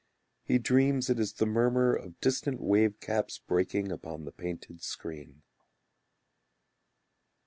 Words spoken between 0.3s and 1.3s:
He dreams it